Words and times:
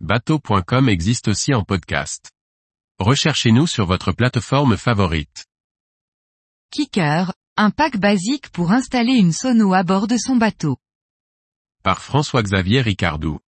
bateau.com 0.00 0.90
existe 0.90 1.28
aussi 1.28 1.54
en 1.54 1.64
podcast. 1.64 2.30
Recherchez-nous 2.98 3.66
sur 3.66 3.86
votre 3.86 4.12
plateforme 4.12 4.76
favorite. 4.76 5.46
Kicker, 6.70 7.32
un 7.56 7.70
pack 7.70 7.96
basique 7.96 8.50
pour 8.50 8.72
installer 8.72 9.14
une 9.14 9.32
sono 9.32 9.72
à 9.72 9.84
bord 9.84 10.06
de 10.06 10.18
son 10.18 10.36
bateau. 10.36 10.76
Par 11.82 12.02
François-Xavier 12.02 12.82
Ricardou. 12.82 13.38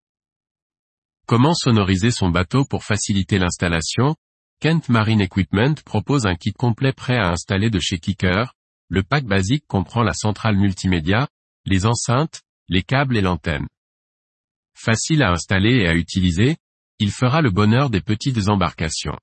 Comment 1.27 1.55
sonoriser 1.55 2.11
son 2.11 2.31
bateau 2.31 2.65
pour 2.65 2.83
faciliter 2.83 3.39
l'installation? 3.39 4.17
Kent 4.61 4.89
Marine 4.89 5.21
Equipment 5.21 5.75
propose 5.85 6.27
un 6.27 6.35
kit 6.35 6.53
complet 6.53 6.95
prêt 6.95 7.19
à 7.19 7.31
installer 7.31 7.69
de 7.69 7.79
chez 7.79 7.99
Kicker. 7.99 8.55
Le 8.89 9.03
pack 9.03 9.25
basique 9.25 9.67
comprend 9.67 10.03
la 10.03 10.15
centrale 10.15 10.57
multimédia, 10.57 11.29
les 11.67 11.85
enceintes, 11.85 12.41
les 12.69 12.83
câbles 12.83 13.19
et 13.19 13.23
l'antenne. 13.23 13.69
Facile 14.81 15.25
à 15.25 15.33
installer 15.33 15.79
et 15.79 15.89
à 15.89 15.95
utiliser, 15.95 16.57
il 17.01 17.11
fera 17.11 17.43
le 17.43 17.51
bonheur 17.51 17.91
des 17.91 18.01
petites 18.01 18.49
embarcations. 18.49 19.19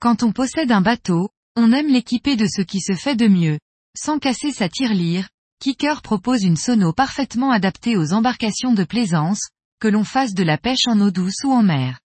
Quand 0.00 0.22
on 0.22 0.32
possède 0.32 0.70
un 0.70 0.82
bateau, 0.82 1.30
on 1.56 1.72
aime 1.72 1.88
l'équiper 1.88 2.36
de 2.36 2.46
ce 2.46 2.60
qui 2.60 2.80
se 2.80 2.92
fait 2.92 3.16
de 3.16 3.26
mieux. 3.26 3.58
Sans 3.96 4.18
casser 4.18 4.52
sa 4.52 4.68
tirelire, 4.68 5.30
Kicker 5.60 6.02
propose 6.02 6.42
une 6.42 6.58
sono 6.58 6.92
parfaitement 6.92 7.52
adaptée 7.52 7.96
aux 7.96 8.12
embarcations 8.12 8.74
de 8.74 8.84
plaisance, 8.84 9.48
que 9.80 9.88
l'on 9.88 10.04
fasse 10.04 10.34
de 10.34 10.42
la 10.42 10.58
pêche 10.58 10.86
en 10.86 11.00
eau 11.00 11.10
douce 11.10 11.42
ou 11.42 11.52
en 11.52 11.62
mer. 11.62 11.98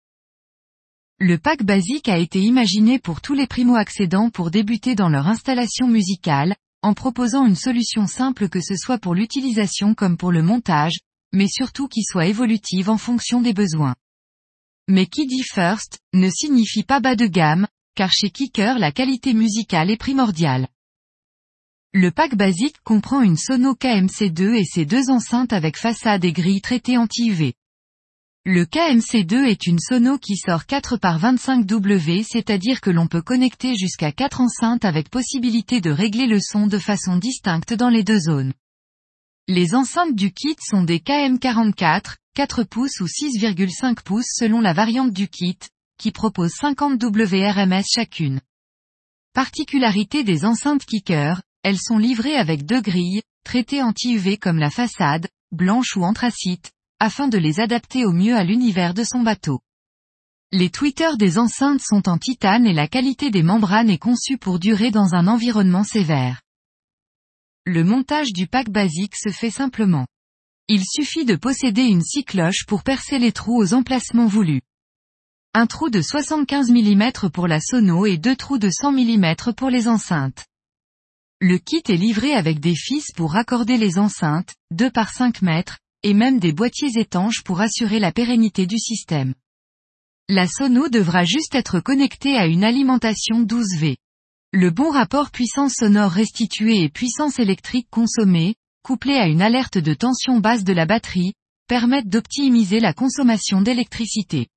Le 1.19 1.37
pack 1.37 1.61
basique 1.63 2.07
a 2.07 2.17
été 2.17 2.39
imaginé 2.39 2.99
pour 2.99 3.19
tous 3.19 3.33
les 3.33 3.47
primo-accédants 3.47 4.29
pour 4.29 4.49
débuter 4.49 4.95
dans 4.95 5.09
leur 5.09 5.27
installation 5.27 5.89
musicale, 5.89 6.55
en 6.81 6.93
proposant 6.93 7.45
une 7.45 7.57
solution 7.57 8.07
simple 8.07 8.47
que 8.47 8.61
ce 8.61 8.77
soit 8.77 8.97
pour 8.97 9.13
l'utilisation 9.13 9.93
comme 9.93 10.15
pour 10.15 10.31
le 10.31 10.41
montage, 10.41 10.99
mais 11.33 11.47
surtout 11.47 11.87
qui 11.87 12.03
soit 12.03 12.27
évolutive 12.27 12.89
en 12.89 12.97
fonction 12.97 13.41
des 13.41 13.53
besoins. 13.53 13.95
Mais 14.87 15.05
qui 15.05 15.25
dit 15.25 15.43
first, 15.43 15.99
ne 16.13 16.29
signifie 16.29 16.83
pas 16.83 16.99
bas 16.99 17.15
de 17.15 17.25
gamme, 17.25 17.67
car 17.95 18.11
chez 18.11 18.29
Kicker 18.29 18.77
la 18.77 18.91
qualité 18.91 19.33
musicale 19.33 19.89
est 19.89 19.97
primordiale. 19.97 20.67
Le 21.93 22.11
pack 22.11 22.35
basique 22.35 22.81
comprend 22.83 23.21
une 23.21 23.37
Sono 23.37 23.73
KMC2 23.73 24.55
et 24.55 24.65
ses 24.65 24.85
deux 24.85 25.09
enceintes 25.09 25.53
avec 25.53 25.77
façade 25.77 26.25
et 26.25 26.33
grille 26.33 26.61
traitée 26.61 26.97
anti-UV. 26.97 27.53
Le 28.47 28.63
KMC2 28.65 29.45
est 29.45 29.65
une 29.65 29.79
sono 29.79 30.19
qui 30.19 30.37
sort 30.37 30.67
4 30.67 30.97
par 30.97 31.17
25 31.17 31.65
W 31.65 32.21
c'est-à-dire 32.21 32.79
que 32.79 32.91
l'on 32.91 33.07
peut 33.07 33.23
connecter 33.23 33.75
jusqu'à 33.75 34.11
4 34.11 34.39
enceintes 34.39 34.85
avec 34.85 35.09
possibilité 35.09 35.81
de 35.81 35.89
régler 35.89 36.27
le 36.27 36.39
son 36.39 36.67
de 36.67 36.77
façon 36.77 37.17
distincte 37.17 37.73
dans 37.73 37.89
les 37.89 38.03
deux 38.03 38.19
zones. 38.19 38.53
Les 39.47 39.75
enceintes 39.75 40.15
du 40.15 40.33
kit 40.33 40.55
sont 40.59 40.81
des 40.81 40.97
KM44, 40.97 42.15
4 42.33 42.63
pouces 42.63 42.99
ou 42.99 43.05
6,5 43.05 44.01
pouces 44.01 44.31
selon 44.33 44.59
la 44.59 44.73
variante 44.73 45.11
du 45.11 45.27
kit, 45.27 45.59
qui 45.99 46.11
propose 46.11 46.49
50 46.59 46.99
WRMS 46.99 47.83
chacune. 47.87 48.41
Particularité 49.33 50.23
des 50.23 50.45
enceintes 50.45 50.83
Kicker, 50.83 51.43
elles 51.61 51.77
sont 51.77 51.99
livrées 51.99 52.37
avec 52.37 52.65
deux 52.65 52.81
grilles, 52.81 53.21
traitées 53.43 53.83
anti-UV 53.83 54.37
comme 54.37 54.57
la 54.57 54.71
façade, 54.71 55.27
blanche 55.51 55.95
ou 55.95 56.03
anthracite, 56.03 56.71
afin 56.99 57.27
de 57.27 57.37
les 57.37 57.59
adapter 57.59 58.03
au 58.03 58.13
mieux 58.13 58.35
à 58.35 58.43
l'univers 58.43 58.95
de 58.95 59.03
son 59.03 59.21
bateau. 59.21 59.59
Les 60.51 60.71
tweeters 60.71 61.17
des 61.17 61.37
enceintes 61.37 61.81
sont 61.81 62.09
en 62.09 62.17
titane 62.17 62.65
et 62.65 62.73
la 62.73 62.87
qualité 62.87 63.29
des 63.29 63.43
membranes 63.43 63.91
est 63.91 63.99
conçue 63.99 64.39
pour 64.39 64.57
durer 64.57 64.89
dans 64.89 65.13
un 65.13 65.27
environnement 65.27 65.83
sévère. 65.83 66.41
Le 67.67 67.83
montage 67.83 68.31
du 68.31 68.45
pack 68.45 68.69
basique 68.69 69.15
se 69.15 69.29
fait 69.29 69.49
simplement. 69.49 70.05
Il 70.67 70.83
suffit 70.85 71.25
de 71.25 71.35
posséder 71.35 71.81
une 71.81 72.03
scie 72.03 72.23
cloche 72.23 72.65
pour 72.67 72.83
percer 72.83 73.17
les 73.17 73.31
trous 73.31 73.57
aux 73.57 73.73
emplacements 73.73 74.27
voulus. 74.27 74.61
Un 75.55 75.65
trou 75.65 75.89
de 75.89 75.99
75 75.99 76.69
mm 76.69 77.29
pour 77.33 77.47
la 77.47 77.59
sono 77.59 78.05
et 78.05 78.17
deux 78.17 78.35
trous 78.35 78.59
de 78.59 78.69
100 78.69 78.91
mm 78.91 79.53
pour 79.57 79.71
les 79.71 79.87
enceintes. 79.87 80.45
Le 81.41 81.57
kit 81.57 81.81
est 81.87 81.97
livré 81.97 82.33
avec 82.33 82.59
des 82.59 82.75
fils 82.75 83.11
pour 83.15 83.31
raccorder 83.31 83.77
les 83.77 83.97
enceintes, 83.97 84.53
2 84.69 84.91
par 84.91 85.11
5 85.11 85.41
mètres, 85.41 85.79
et 86.03 86.13
même 86.13 86.37
des 86.37 86.51
boîtiers 86.51 86.99
étanches 86.99 87.41
pour 87.43 87.61
assurer 87.61 87.97
la 87.97 88.11
pérennité 88.11 88.67
du 88.67 88.77
système. 88.77 89.33
La 90.29 90.47
sono 90.47 90.87
devra 90.87 91.23
juste 91.23 91.55
être 91.55 91.79
connectée 91.79 92.37
à 92.37 92.45
une 92.45 92.63
alimentation 92.63 93.43
12V. 93.43 93.97
Le 94.57 94.71
bon 94.71 94.89
rapport 94.89 95.31
puissance 95.31 95.73
sonore 95.73 96.11
restituée 96.11 96.81
et 96.81 96.87
puissance 96.87 97.39
électrique 97.39 97.89
consommée, 97.89 98.55
couplé 98.83 99.15
à 99.15 99.27
une 99.27 99.41
alerte 99.41 99.77
de 99.77 99.93
tension 99.93 100.39
basse 100.39 100.63
de 100.63 100.71
la 100.71 100.85
batterie, 100.85 101.33
permettent 101.67 102.07
d'optimiser 102.07 102.79
la 102.79 102.93
consommation 102.93 103.61
d'électricité. 103.61 104.47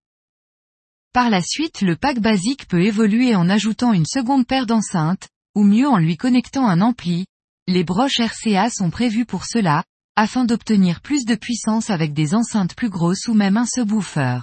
Par 1.13 1.31
la 1.31 1.43
suite 1.43 1.81
le 1.81 1.97
pack 1.97 2.21
basique 2.21 2.69
peut 2.69 2.85
évoluer 2.85 3.35
en 3.35 3.51
ajoutant 3.51 3.93
une 3.93 4.07
seconde 4.07 4.47
paire 4.47 4.67
d'enceintes, 4.67 5.27
ou 5.57 5.65
mieux 5.65 5.89
en 5.89 5.99
lui 5.99 6.17
connectant 6.17 6.69
un 6.69 6.81
ampli. 6.81 7.27
Les 7.67 7.83
broches 7.83 8.21
RCA 8.21 8.71
sont 8.71 8.91
prévues 8.91 9.27
pour 9.27 9.47
cela, 9.47 9.83
afin 10.15 10.45
d'obtenir 10.45 11.01
plus 11.01 11.25
de 11.25 11.35
puissance 11.35 11.91
avec 11.91 12.13
des 12.13 12.37
enceintes 12.37 12.77
plus 12.77 12.89
grosses 12.89 13.27
ou 13.27 13.35
même 13.35 13.57
un 13.57 13.67
subwoofer. 13.67 14.43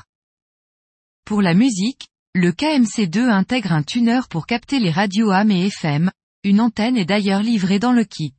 Pour 1.24 1.42
la 1.42 1.54
musique, 1.54 2.10
le 2.36 2.52
KMC2 2.52 3.30
intègre 3.30 3.72
un 3.72 3.82
tuner 3.82 4.20
pour 4.30 4.46
capter 4.46 4.80
les 4.80 4.92
radios 4.92 5.32
AM 5.32 5.52
et 5.52 5.68
FM, 5.68 6.12
une 6.44 6.60
antenne 6.60 6.98
est 6.98 7.06
d'ailleurs 7.06 7.42
livrée 7.42 7.80
dans 7.80 7.94
le 7.94 8.04
kit. 8.04 8.36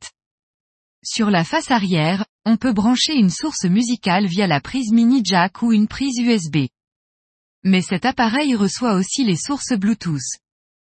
Sur 1.03 1.31
la 1.31 1.43
face 1.43 1.71
arrière, 1.71 2.23
on 2.45 2.57
peut 2.57 2.73
brancher 2.73 3.15
une 3.15 3.31
source 3.31 3.65
musicale 3.65 4.27
via 4.27 4.45
la 4.45 4.61
prise 4.61 4.91
mini 4.91 5.21
jack 5.23 5.63
ou 5.63 5.73
une 5.73 5.87
prise 5.87 6.19
USB. 6.19 6.67
Mais 7.63 7.81
cet 7.81 8.05
appareil 8.05 8.53
reçoit 8.53 8.93
aussi 8.93 9.23
les 9.23 9.35
sources 9.35 9.73
Bluetooth. 9.73 10.37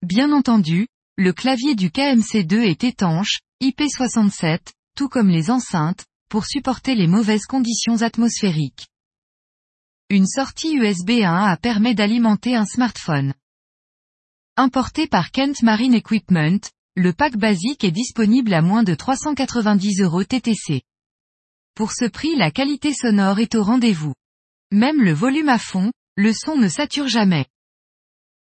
Bien 0.01 0.33
entendu, 0.33 0.87
le 1.19 1.35
clavier 1.35 1.75
du 1.75 1.91
KMC2 1.91 2.63
est 2.63 2.85
étanche, 2.85 3.41
IP67, 3.63 4.61
tout 4.97 5.11
comme 5.11 5.29
les 5.29 5.51
enceintes, 5.51 6.07
pour 6.31 6.47
supporter 6.47 6.95
les 6.95 7.07
mauvaises 7.07 7.45
conditions 7.45 8.01
atmosphériques. 8.01 8.87
Une 10.11 10.27
sortie 10.27 10.77
USB 10.77 11.23
1A 11.23 11.59
permet 11.59 11.95
d'alimenter 11.95 12.55
un 12.55 12.67
smartphone. 12.67 13.33
Importé 14.59 15.07
par 15.07 15.31
Kent 15.31 15.63
Marine 15.63 15.95
Equipment, 15.95 16.61
le 16.95 17.15
pack 17.15 17.39
basique 17.39 17.85
est 17.85 17.91
disponible 17.91 18.53
à 18.53 18.61
moins 18.61 18.83
de 18.83 18.95
390 18.95 20.03
euros 20.03 20.23
TTC. 20.23 20.83
Pour 21.75 21.93
ce 21.93 22.05
prix 22.05 22.37
la 22.37 22.51
qualité 22.51 22.93
sonore 22.93 23.39
est 23.39 23.55
au 23.55 23.63
rendez-vous. 23.63 24.13
Même 24.71 25.03
le 25.03 25.15
volume 25.15 25.49
à 25.49 25.59
fond, 25.59 25.91
le 26.17 26.35
son 26.35 26.57
ne 26.57 26.69
sature 26.69 27.09
jamais. 27.09 27.47